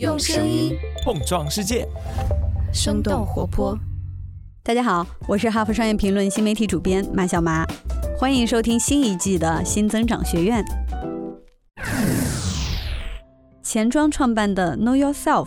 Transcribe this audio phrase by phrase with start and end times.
[0.00, 1.86] 用声音碰撞世界，
[2.72, 3.78] 生动活泼。
[4.64, 7.64] 大家好，我是哈佛商业评论新媒体主编马小麻，
[8.18, 10.64] 欢迎收听新一季的新增长学院。
[13.62, 15.46] 钱庄创办的 Know Yourself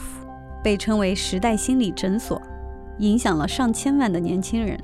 [0.63, 2.41] 被称为时代心理诊所，
[2.99, 4.81] 影响了上千万的年轻人。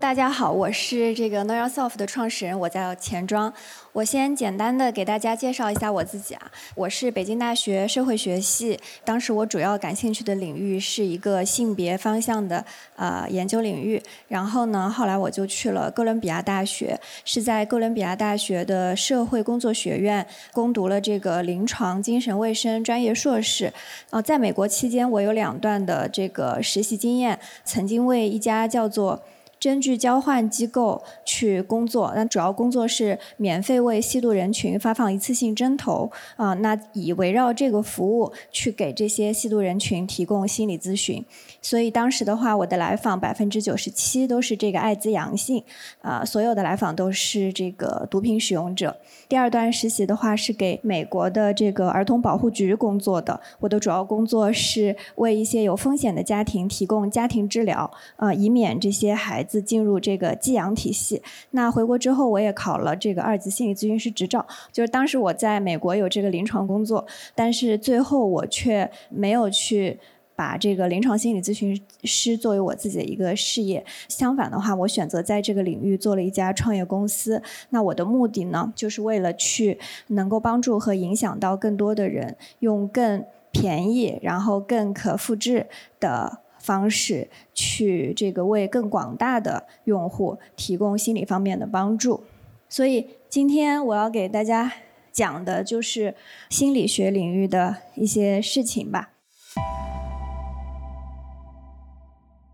[0.00, 3.52] 大家好，我是这个 Know Yourself 的创始人，我叫钱庄。
[3.92, 12.64] 我先简单的给大家介绍一下我自己啊，我是北京大学社会学系，当时我主要感兴趣的领域是一个性别方向的
[12.96, 14.02] 呃研究领域。
[14.26, 23.70] 然后呢，后来我就去了哥伦比亚大学，是在哥伦比亚大学的社会工作学院攻读了这个临床精神卫生专业硕士。
[24.08, 29.22] 呃，在美国期间，我有两段的这个实习经验，曾经为一家叫做。
[29.60, 41.22] 针据交换机构去工作，那主要工作是免费为吸毒人群发放一次性针头啊，那以围绕这个服务去给这些吸毒人群提供心理咨询。
[41.60, 45.62] 所以当时的话，我的来访百分之九十七都是这个艾滋阳性，
[46.00, 48.96] 啊，所有的来访都是这个毒品使用者。
[49.28, 61.20] 第二段实习的话是给美国的这个儿童保护局工作的，我的主要工作是为一些有风险的家庭提供家庭治疗，呃，以免这些孩自进入这个寄养体系。
[61.50, 69.98] 那回国之后，我也考了这个二级心理咨询师执照，就是当时我在美国有这个临床工作，但是最后我却没有去。
[70.36, 77.42] 把这个临床心理咨询师作为我自己的一个事业，相反的话，我选择在这个领域做了一家创业公司。
[77.68, 85.66] 那我的目的呢，就是为了去能够帮助和影响到更多的人，用更便宜、然后更可复制
[86.00, 92.22] 的方式，去这个为更广大的用户提供心理方面的帮助。
[92.68, 94.72] 所以今天我要给大家
[95.10, 96.14] 讲的就是
[96.48, 99.10] 心理学领域的一些事情吧。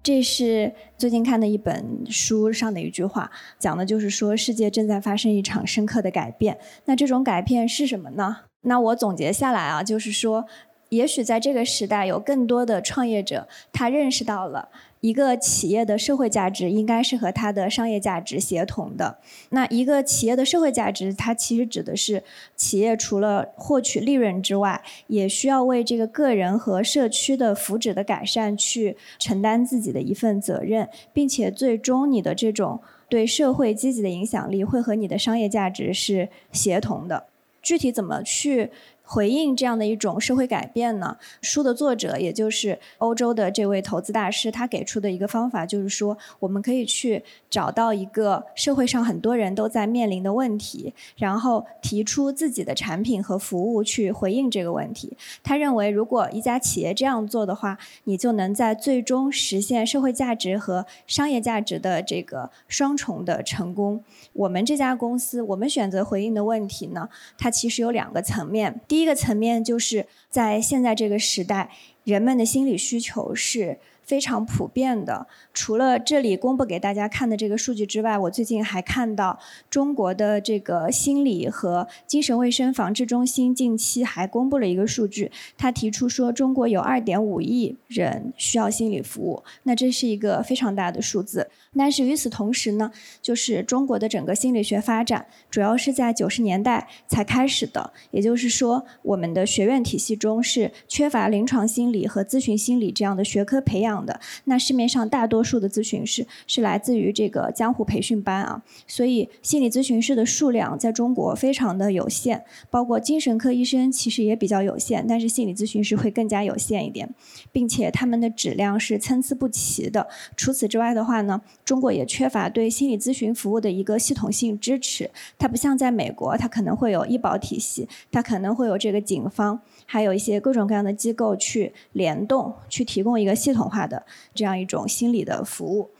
[0.02, 3.28] 这是最近看的一本书上的一句话，
[3.58, 6.58] 讲的就是说世界正在发生一场深刻的改变。
[6.84, 8.36] 那这种改变是什么呢？
[8.62, 10.46] 那我总结下来啊，就是说，
[10.90, 14.68] 也许在这个时代，有更多的创业者他认识到了。
[15.00, 19.18] 一个企业的社会价值应该是和它的商业价值协同的。
[19.50, 22.24] 那一个企业的社会价值，它其实指的是
[22.56, 37.26] 企业除了获取利润之外，也需要为这个个人和社区的福祉的改善去承担自己的一份责任，并且最终你的这种对社会积极的影响力会和你的商业价值是协同的。
[37.62, 38.70] 具体怎么去？
[39.06, 41.16] 回应这样的一种社会改变呢？
[41.40, 55.16] 书的作者，也就是欧洲的这位投资大师，他给出的一个方法就是说，我们可以去找到一个社会上很多人都在面临的问题，然后提出自己的产品和服务去回应这个问题。
[55.44, 64.02] 他认为，如果一家企业这样做的话，你就能在最终实现社会价值和商业价值的这个双重的成功。
[64.32, 68.80] 我们这家公司，我们选择回应的问题呢，它其实有两个层面。
[68.88, 71.68] 第第一个层面就是在现在这个时代，
[72.04, 73.76] 人们的心理需求是。
[74.06, 75.26] 非常普遍的。
[75.52, 79.36] 除了这里公布给大家看的这个数据之外，我最近还看到
[79.68, 91.50] 中国的这个心理和精神卫生防治中心近期还公布了一个数据，他提出说中国有2.5亿人需要心理服务，那这是一个非常大的数字。
[91.76, 103.96] 但是与此同时呢，就是中国的整个心理学发展主要是在九十年代才开始的，也就是说我们的学院体系中是缺乏临床心理和咨询心理这样的学科培养。
[104.06, 117.08] 的那市面上大多数的咨询师是来自于这个江湖培训班啊，所以心理咨询师的数量在中国非常的有限，包括精神科医生其实也比较有限，但是心理咨询师会更加有限一点，
[117.50, 120.06] 并且他们的质量是参差不齐的。
[120.36, 133.86] 除此之外的话呢，中国也缺乏对心理咨询服务的一个系统性支持，它不像在美国，它可能会有医保体系，它可能会有这个警方，还有一些各种各样的机构去联动，去提供一个系统化。
[133.86, 134.04] 的
[134.34, 135.90] 这样一种心理的服务，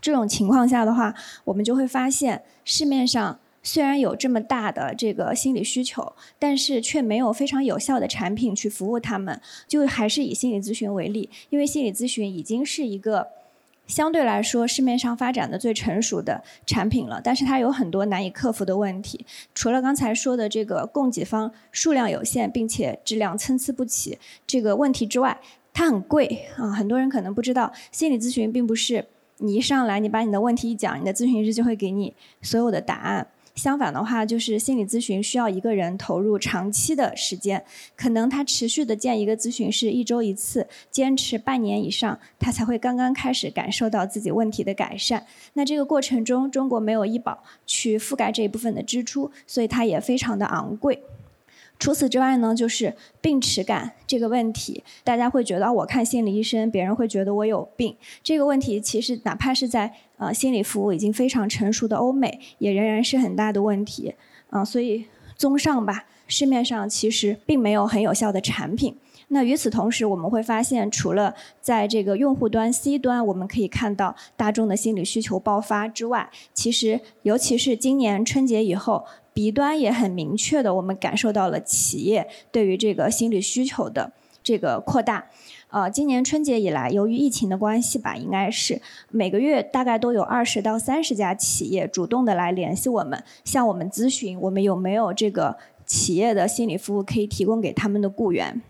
[0.00, 9.38] 这种情况下的话，我们就会发现市面上虽然有这么大的这个心理需求，但是却没有非常有效的产品去服务他们。
[9.66, 13.28] 就还是以心理咨询为例，因为心理咨询已经是一个
[13.88, 19.26] 相对来说市面上发展的最成熟的产品了，但是它有很多难以克服的问题。
[19.54, 25.40] 除了刚才说的这个供给方数量有限，并且质量参差不齐这个问题之外，
[25.72, 29.06] 它很贵啊，很多人可能不知道，心理咨询并不是
[29.38, 33.26] 你一上来，你把你的问题一讲，你的咨询师就会给你所有的答案。
[33.58, 37.64] 相反的话，就是心理咨询需要一个人投入长期的时间，
[37.96, 45.26] 可能他持续的见一个咨询师一周一次，坚持半年以上，他才会刚刚开始感受到自己问题的改善。
[45.54, 51.02] 那这个过程中，中国没有医保去覆盖这一部分的支出，所以它也非常的昂贵。
[51.80, 57.96] 除此之外呢，就是病耻感这个问题，大家会觉得我看心理医生，别人会觉得我有病。
[58.22, 64.14] 这个问题其实哪怕是在呃心理服务已经非常成熟的欧美，也仍然是很大的问题。
[64.50, 65.06] 啊，所以
[65.36, 68.94] 综上吧，市面上其实并没有很有效的产品。
[69.28, 79.04] 那与此同时，我们会发现，除了在这个用户端 C 端，我们可以看到大众的心理需求爆发之外，其实尤其是今年春节以后。
[79.34, 84.10] B 端也很明确的，我们感受到了企业对于这个心理需求的
[84.48, 85.26] 这个扩大。
[85.68, 88.80] 呃，今年春节以来，由于疫情的关系吧，应该是
[89.10, 98.62] 每个月大概都有二十到三十家企业主动的来联系我们，向我们咨询我们有没有这个企业的心理服务可以提供给他们的雇员。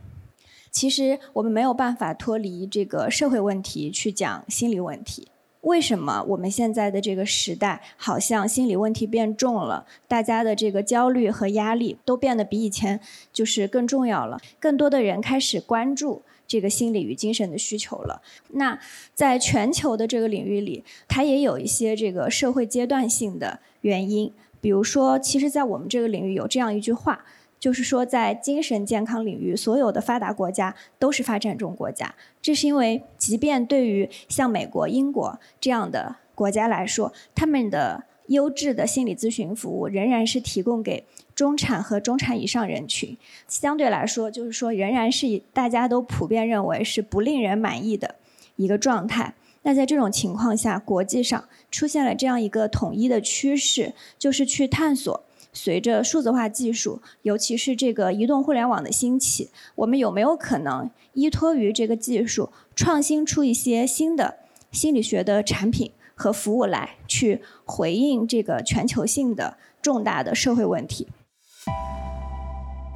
[0.72, 5.28] 其实我们没有办法脱离这个社会问题去讲心理问题。
[5.62, 9.86] 为什么我们现在的这个时代好像心理问题变重了？
[10.06, 13.00] 大家的这个焦虑和压力都变得比以前
[13.32, 14.40] 就是更重要了。
[14.60, 18.22] 更多的人开始关注这个心理与精神的需求了。
[18.50, 18.78] 那
[19.14, 24.32] 在全球的这个领域里，它也有一些这个社会阶段性的原因。
[24.60, 27.24] 比如说，其实，在我们这个领域有这样一句话。
[27.58, 32.14] 就是说，在精神健康领域，所有的发达国家都是发展中国家。
[32.40, 43.16] 这是因为，即便对于像美国、英国这样的国家来说，他们的优质的心理咨询服务仍然是提供给中产和中产以上人群。
[43.48, 48.14] 相对来说，就是说，仍然是大家都普遍认为是不令人满意的
[48.56, 49.34] 一个状态。
[49.62, 55.24] 那在这种情况下，国际上出现了这样一个统一的趋势，就是去探索。
[55.60, 64.36] 随着数字化技术，尤其是这个移动互联网的兴起，我们有没有可能依托于这个技术，创新出一些新的
[64.70, 71.08] 心理学的产品和服务来，去回应这个全球性的重大的社会问题？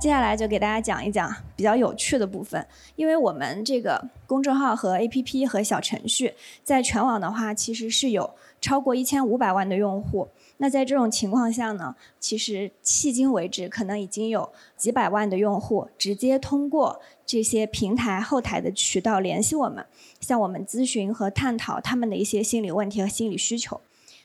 [0.03, 2.67] 接下来就给大家讲一讲比较有趣的部分，
[2.97, 6.35] 因为我们这个公众号和 APP 和小程序
[6.65, 10.27] 在全网的话，其实是有超过一千五百万的用户。
[10.57, 19.87] 那在这种情况下呢，其实迄今为止，可能已经有几百万的用户直接通过这些平台后台的渠道联系我们，
[20.19, 23.81] 向我们咨询和探讨他们的一些心理问题和心理需求。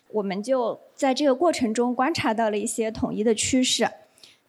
[0.10, 3.88] 我们就在这个过程中观察到了一些统一的趋势，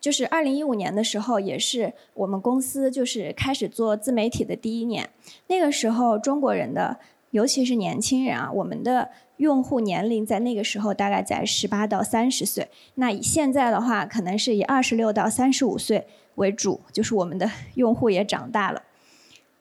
[0.00, 5.08] 就是二零一五年的时候，也是我们公司就是开始做自媒体的第一年。
[5.48, 6.98] 那个时候，中国人的
[7.30, 9.10] 尤其是年轻人啊，我们的。
[9.38, 18.82] 用户年龄在那个时候大概在十八到三十岁，那以现在的话，可能是以二十六到三十五岁为主，就是我们的 用户也长大了。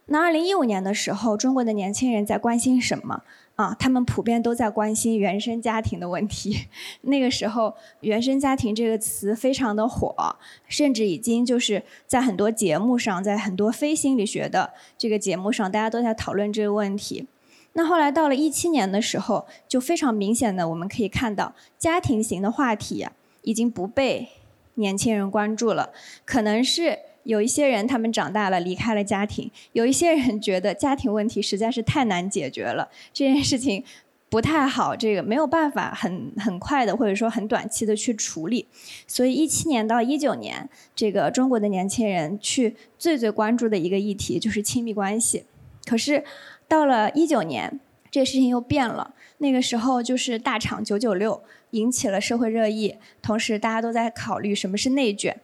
[0.07, 3.21] 那二零一五年的时候，中国的年轻人在关心什么
[3.57, 3.75] 啊？
[3.77, 6.67] 他们普遍都在关心原生家庭的问题。
[7.01, 10.37] 那个时候，原生家庭这个词非常的火，
[10.67, 17.27] 甚至已经就是在很多节目上，在很多非心理学的这个节目上，大家都在讨论这个问题。
[17.73, 23.05] 那后来到了一七年的时候，就非常明显的我们可以看到，家庭型的话题
[23.41, 24.29] 已经不被
[24.75, 25.91] 年轻人关注了。
[26.25, 33.83] 可能是有一些人他们长大了离开了家庭，有一些人觉得家庭问题实在是太难解决了，这件事情
[34.29, 38.65] 不太好，这个没有办法很很快的或者说很短期的去处理。
[39.05, 45.43] 所以一七年到一九年，这个中国的年轻人去最最关注的一个议题就是亲密关系。
[45.85, 46.23] 可是。
[46.69, 47.79] 到了一九年，
[48.11, 49.13] 这个事情又变了。
[49.37, 55.39] 那个时候就是大厂九九六引起了社会热议，同时大家都在考虑什么是内卷，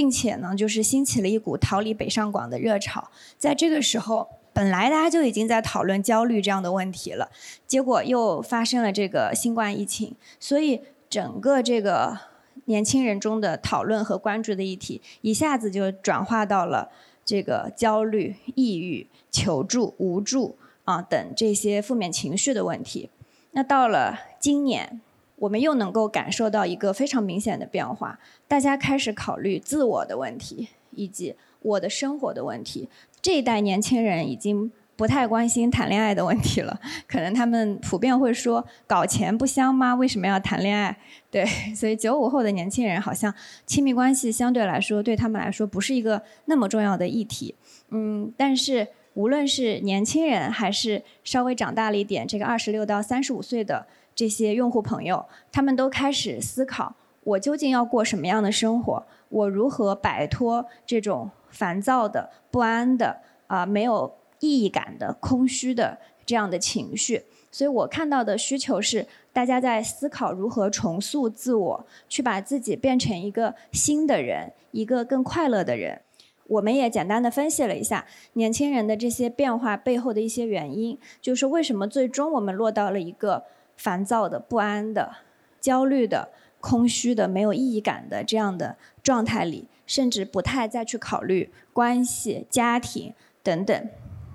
[0.00, 3.10] 并且呢，就是兴起了一股逃离北上广的热潮。
[3.36, 7.30] 在这个时候，本来大家就已经在讨论焦虑这样的问题了，
[7.66, 10.80] 结果又发生了这个新冠疫情，所以
[11.10, 12.18] 整个这个
[12.64, 16.88] 年轻人中的讨论和关注的议题，一下子就转化到了
[17.22, 19.06] 这个焦虑、抑郁。
[19.30, 23.10] 求助、无助啊等这些负面情绪的问题，
[23.52, 25.00] 那到了今年，
[25.40, 32.88] 我们又能够感受到一个非常明显的变化，大家开始考虑自我的问题以及我的生活的问题。
[33.22, 36.78] 这一代年轻人已经不太关心谈恋爱的问题了，
[37.08, 39.94] 可能他们普遍会说：“搞钱不香吗？
[39.94, 40.94] 为什么要谈恋爱？”
[41.32, 41.44] 对，
[41.74, 47.54] 所以九五后的年轻人好像亲密关系相对来说对他们来说不是一个那么重要的议题。
[47.88, 48.88] 嗯，但是。
[49.14, 53.84] 无论是年轻人还是稍微长大了一点，这个二十六到三十五岁的
[54.20, 59.02] 这些用户朋友，他们都开始思考我究竟要过什么样的生活？
[59.30, 65.96] 我如何摆脱这种烦躁的、不安的、啊没有意义感的、空虚的
[66.26, 67.22] 这样的情绪？
[67.50, 76.02] 所以我看到的需求是，大家在思考如何重塑自我，去把自己变成一个新的人，一个更快乐的人。
[76.46, 83.44] 我们也简单的分析了一下年轻人的这些变化背后的一些原因，就是为什么最终我们落到了一个
[83.80, 85.16] 烦躁的、不安的、
[85.60, 86.28] 焦虑的。
[86.62, 93.88] 空虚的、没有意义感的这样的状态里，甚至不太再去考虑关系、家庭等等。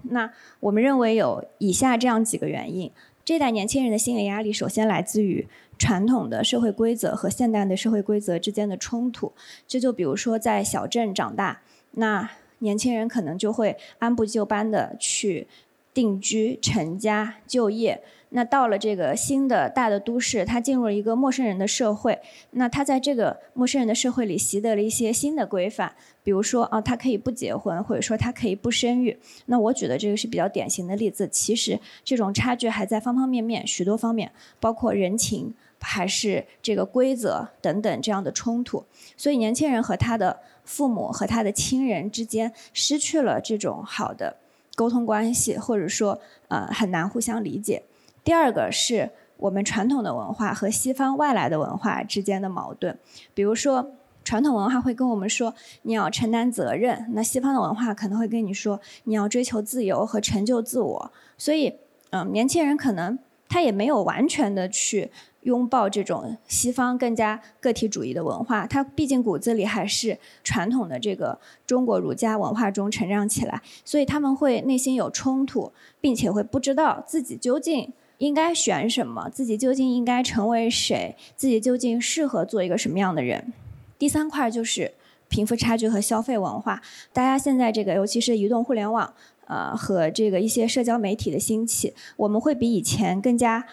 [0.09, 2.91] 那我们认为有以下这样几个原因：
[3.23, 5.47] 这代年轻人的心理压力，首先来自于
[5.77, 9.31] 传统的社会规则和现代的社会规则之间的冲突。
[9.67, 11.61] 这就比如说在小镇长大，
[11.91, 15.45] 那年轻人可能就会按部就班的去
[15.93, 18.01] 定居、成家、就业。
[18.36, 22.20] 那到了这个新的大的都市，他进入了一个陌生人的社会。
[22.51, 29.18] 那他在这个陌生人的社会里习得了一些新的规范，比如说啊，他可以不结婚，或者说他可以不生育。
[29.46, 31.25] 那我举的这个是比较典型的例子。
[31.30, 38.84] 其实这种差距还在方方面面、许多方面，包括人情还是这个规则等等这样的冲突。
[39.15, 44.36] 所以年轻人和他的父母和他的亲人之间失去了这种好的
[44.75, 47.82] 沟通关系，或者说呃很难互相理解。
[48.25, 52.98] 第二个是我们传统的文化和西方外来的文化之间的矛盾，
[53.36, 53.91] 比如说
[54.24, 55.53] 传统文化会跟我们说
[55.84, 61.12] 你要承担责任，那西方的文化可能会跟你说你要追求自由和成就自我。
[61.38, 61.75] 所以，
[62.10, 77.94] 嗯，年轻人可能他也没有完全的去拥抱这种西方更加个体主义的文化，他毕竟骨子里还是传统的这个中国儒家文化中成长起来，所以他们会内心有冲突，并且会不知道自己究竟。
[78.17, 79.29] 应该选什么？
[79.29, 81.15] 自己究竟应该成为谁？
[81.36, 83.53] 自己究竟适合做一个什么样的人？
[83.98, 84.93] 第三块就是
[85.27, 86.81] 贫富差距和消费文化。
[87.12, 89.13] 大家现在这个，尤其是移动互联网，
[89.48, 93.65] 呃，和这个一些社交媒体的兴起，我们会比以前更加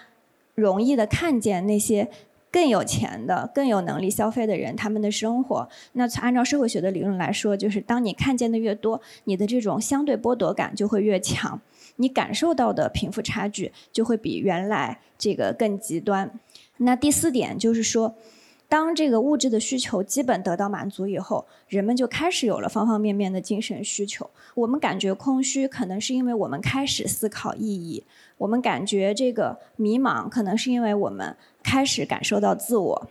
[0.54, 2.08] 容易的看见那些
[2.50, 5.68] 更有钱的、更有能力消费的人他们的生活。
[5.92, 11.61] 那按照社会学的理论来说，就是当你看见的越多，你的这种相对剥夺感就会越强。
[11.96, 16.30] 你感受到的贫富差距就会比原来这个更极端。
[16.78, 18.14] 那第四点就是说，
[18.68, 24.28] 当这个物质的需求基本得到满足以后，人们就开始有了方方面面的精神需求。
[24.54, 28.02] 我们感觉空虚，可能是因为我们开始思考意义；
[28.38, 33.08] 我们感觉这个迷茫，可能是因为我们开始感受到自我。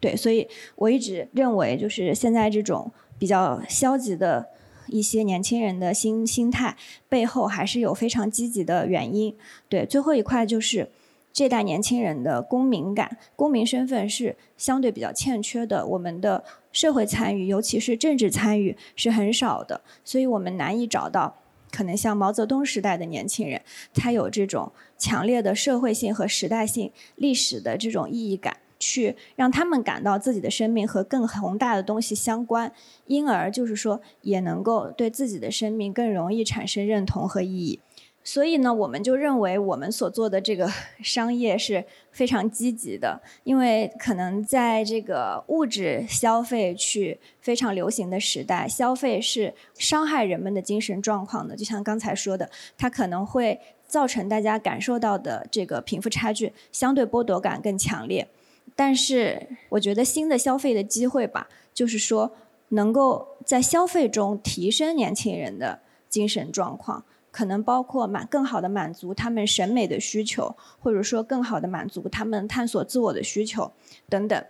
[0.00, 4.48] 对，所以我一直认为，就是现在这种比较消极的。
[4.88, 6.76] 一些年轻人的心心态
[7.08, 9.36] 背后还是有非常积极的原因。
[9.68, 10.90] 对，最后一块就是
[11.32, 15.86] 这代年轻人的公民感、公民身份是相对比较欠缺的。
[15.86, 21.36] 我们的社会参与，尤其是政治参与是很少的，所以我们难以找到
[21.72, 23.60] 可能像毛泽东时代的年轻人，
[23.92, 28.58] 他有这种强烈的社会性和时代性、历史的这种意义感。
[28.78, 32.72] 去让他们感到自己的生命和更宏大的东西相关，
[33.06, 37.80] 因而就是说也能够对自己的生命更容易产生认同和意义。
[38.26, 40.66] 所以呢，我们就认为我们所做的这个
[41.04, 51.54] 商业是非常积极的，因为可能在这个物质消费去非常流行的时代，消费是伤害人们的精神状况的。
[51.54, 58.26] 就像刚才说的，它可能会造成大家感受到的这个贫富差距相对剥夺感更强烈。
[58.76, 62.32] 但是，我觉得新的消费的机会吧，就是说，
[62.70, 73.70] 能够在消费中提升年轻人的精神状况，可能包括满更好的满足他们审美的需求，或者说更好的满足他们探索自我的需求
[74.08, 74.44] 等等。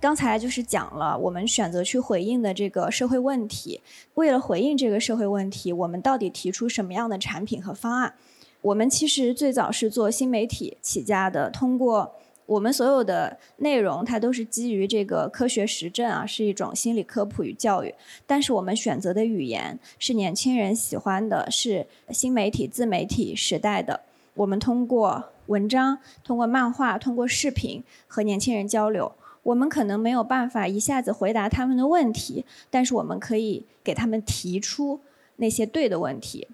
[0.00, 3.82] 刚才就是讲了我们选择去回应的这个社会问题，
[4.14, 8.14] 为了回应这个社会问题，我们到底提出什么样的产品和方案？
[8.62, 12.14] 我们其实最早是做新媒体起家的，通过
[12.44, 17.94] 我们所有的内容，它都是基于这个科学实证啊，是一种心理科普与教育。
[18.26, 24.00] 但是我们选择的语言是年轻人喜欢的，是新媒体自媒体时代的。
[24.34, 29.12] 我们通过文章、通过漫画、通过视频和年轻人交流。
[29.42, 35.00] 我们可能没有办法一下子回答他们的问题，但是我们可以给他们提出
[35.36, 36.46] 那些对的问题。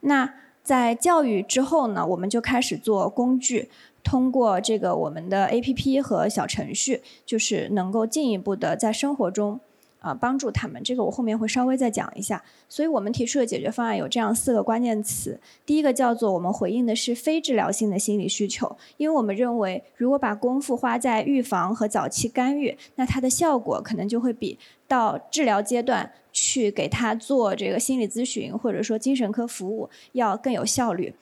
[0.00, 0.34] 那。
[0.64, 3.68] 在教育之后呢，我们就开始做工具，
[4.02, 9.60] 通过这个我们的 APP 和小程序，就是能够进一步的在生活中，
[10.00, 10.82] 啊，帮助他们。
[10.82, 12.42] 这个我后面会稍微再讲一下。
[12.66, 15.38] 所以我们提出的解决方案有这样四个关键词。
[15.66, 31.14] 第一个叫做我们回应的是非治疗性的心理需求，因为我们认为如果把功夫花在预防和早期干预，那它的效果可能就会比到治疗阶段去给他做这个心理咨询或者说精神科服务要更有效率。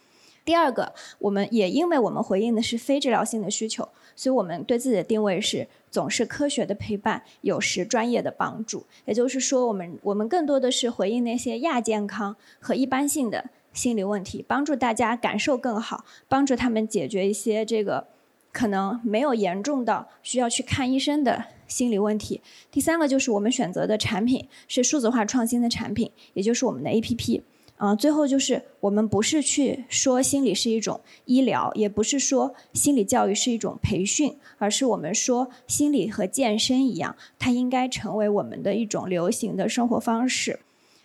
[0.45, 8.85] 第二个，我们也因为我们回应的是非治疗性的需求，所以我们对自己的定位是总是科学的陪伴，有时专业的帮助。
[9.05, 18.09] 也就是说，我们我们更多的是回应那些亚健康和一般性的心理问题，帮助大家感受更好，帮助他们解决一些这个
[18.51, 22.41] 可能没有严重到需要去看医生的心理问题。
[22.71, 27.43] 第三个就是我们选择的产品是数字化创新的产品，也就是我们的 APP。
[27.79, 40.61] 嗯，最后就是我们不是去说心理是一种医疗，也不是说心理教育是一种培训，而是我们说心理和健身一样，它应该成为我们的一种流行的生活方式。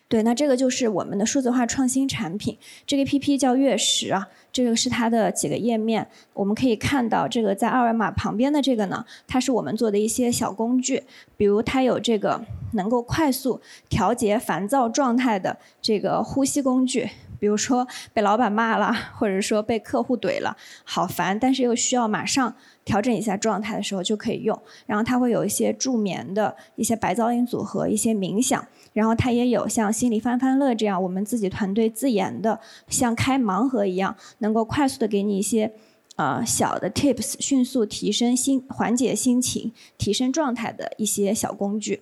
[0.10, 11.04] 对，那这个就是我们的数字化创新产品，这个 APP 叫月食啊，这个是它的几个页面，我们可以看到这个在二维码旁边的这个呢，它是我们做的一些小工具，
[11.36, 12.42] 比如它有这个
[12.74, 13.60] 能够快速
[13.90, 17.10] 调节烦躁状态的这个呼吸工具。
[17.40, 24.60] 比如说被老板骂了，或者说被客户怼了，好烦，但是又需要马上调整一下状态的时候就可以用。
[24.86, 28.68] 然后它会有一些助眠的一些白噪音组合，一些冥想。
[28.94, 35.72] 然后它也有像心理翻翻乐这样我们自己团队自研的，像开盲盒一样，能够快速的给你一些
[36.16, 42.02] 呃小的 tips，迅速提升心缓解心情、提升状态的一些小工具。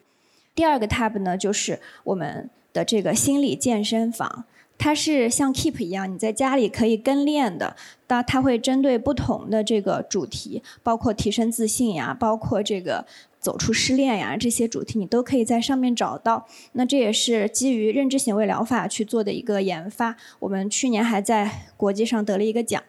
[0.53, 4.45] 第二个 tab 呢，就是我们的这个心理健身房。
[4.77, 7.75] 它是像 Keep 一样，你在家里可以跟练的。
[8.07, 13.05] 那它会针对不同的这个主题，包括提升自信呀，包括这个
[13.39, 16.45] 走出失恋呀，这些主题你都可以在上面找到。
[16.73, 20.15] 那这也是基于认知行为疗法去做的一个研发。
[20.39, 22.83] 我们去年还在国际上得了一个奖。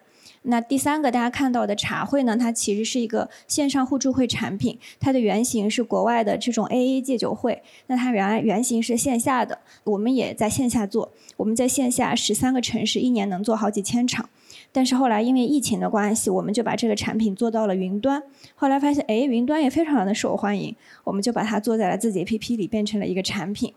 [0.49, 7.61] 那第三个大家看到的茶会呢，它其实是一个线上互助会产品，它的原型是国外的这种 AA 戒酒会。
[7.87, 14.29] 那它原来原型是线下的，我们也在线下做，我们在线下十三个城市一年能做好几千场，
[14.71, 18.23] 但是后来因为疫情的关系，我们就把这个产品做到了云端。
[18.55, 23.73] 后来发现，哎，云端也非常的受欢迎，我们就把它做在了自己 APP 里，变成了一个产品。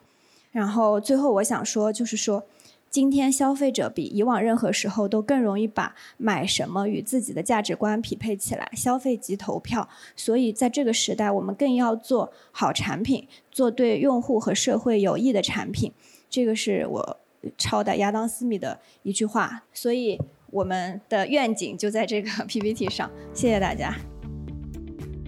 [0.53, 2.45] 然后最后我想说，就是说。
[2.91, 9.89] 今天消费者比以往任何时候都更容易把买什么与自己的价值观匹配起来，消费即投票。
[10.17, 15.93] 所以在这个时代，我们更要做好产品，做对用户和社会有益的产品。
[16.29, 17.17] 这个是我
[17.57, 19.63] 抄的亚当斯密的一句话。
[19.73, 23.09] 所以我们的愿景就在这个 PPT 上。
[23.33, 23.95] 谢谢大家。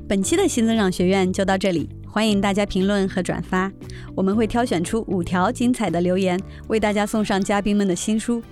[0.08, 1.88] 本期的新增长学院就到这里。
[2.12, 3.72] 欢迎大家评论和转发，
[4.14, 8.42] 我们会挑选出五条精彩的留言，为大家送上嘉宾们的新书。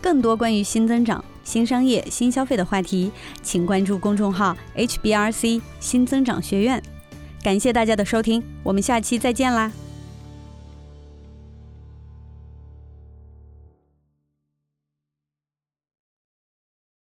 [0.00, 6.82] 更多关于新增长、新商业、新消费的话题，请关注公众号 HBRC 新增长学院。
[7.42, 9.70] 感谢大家的收听，我们下期再见啦！